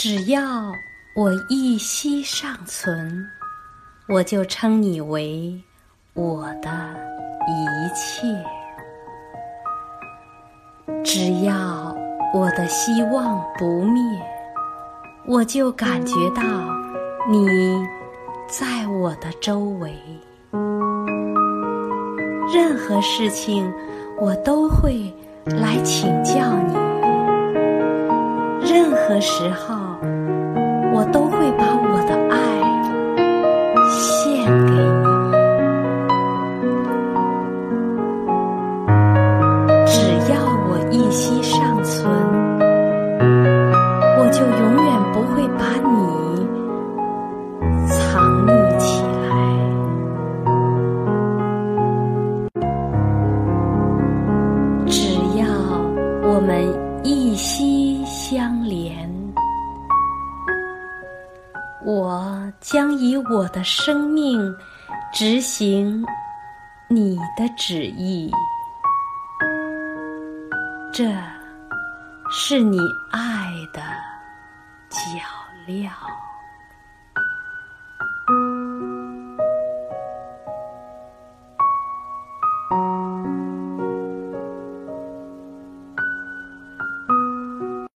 [0.00, 0.72] 只要
[1.16, 3.28] 我一息尚存，
[4.06, 5.60] 我就称你为
[6.14, 6.70] 我的
[7.48, 8.22] 一切。
[11.02, 11.92] 只要
[12.32, 14.00] 我的希望不灭，
[15.26, 16.44] 我就感觉到
[17.28, 17.84] 你
[18.46, 19.92] 在我的周围。
[22.54, 23.68] 任何事情，
[24.20, 25.12] 我都会
[25.44, 26.34] 来请教
[26.68, 26.74] 你。
[28.60, 29.77] 任何时候，
[30.98, 32.36] 我都会把我的爱
[33.88, 35.06] 献给你。
[39.86, 39.94] 只
[40.32, 40.34] 要
[40.66, 42.10] 我一息尚存，
[44.18, 45.96] 我就永远不会把你
[47.86, 47.94] 藏
[48.44, 49.30] 匿起来。
[54.88, 54.98] 只
[55.38, 55.46] 要
[56.24, 56.50] 我们
[57.04, 59.08] 一息相连，
[61.88, 64.54] 我将以我的生命
[65.10, 66.04] 执行
[66.86, 68.30] 你的旨意。
[70.92, 71.10] 这
[72.30, 72.78] 是你
[73.10, 73.80] 爱的
[74.90, 74.98] 脚
[75.66, 75.88] 镣。